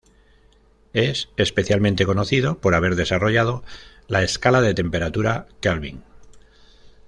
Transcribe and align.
Es 0.93 1.29
especialmente 1.37 2.07
conocido 2.07 2.57
por 2.57 2.73
haber 2.73 2.95
desarrollado 2.95 3.63
la 4.07 4.23
escala 4.23 4.59
de 4.63 4.73
temperatura 4.73 5.45
Kelvin. 5.59 6.03